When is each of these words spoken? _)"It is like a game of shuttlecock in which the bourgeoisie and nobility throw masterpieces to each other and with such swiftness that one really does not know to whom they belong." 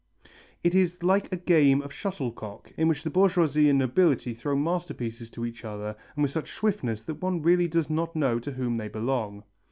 _)"It 0.63 0.73
is 0.73 1.03
like 1.03 1.31
a 1.31 1.37
game 1.37 1.79
of 1.83 1.93
shuttlecock 1.93 2.73
in 2.75 2.87
which 2.87 3.03
the 3.03 3.11
bourgeoisie 3.11 3.69
and 3.69 3.77
nobility 3.77 4.33
throw 4.33 4.55
masterpieces 4.55 5.29
to 5.29 5.45
each 5.45 5.63
other 5.63 5.95
and 6.15 6.23
with 6.23 6.31
such 6.31 6.53
swiftness 6.53 7.03
that 7.03 7.21
one 7.21 7.43
really 7.43 7.67
does 7.67 7.87
not 7.91 8.15
know 8.15 8.39
to 8.39 8.53
whom 8.53 8.73
they 8.77 8.87
belong." 8.87 9.43